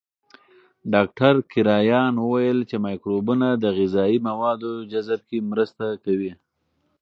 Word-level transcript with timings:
ډاکټر 0.93 1.33
کرایان 1.51 2.13
وویل 2.23 2.59
چې 2.69 2.75
مایکروبونه 2.85 3.47
د 3.63 3.65
غذایي 3.77 4.17
موادو 4.29 4.71
جذب 4.91 5.21
کې 5.29 5.37
مرسته 5.51 5.85
کوي. 6.05 6.31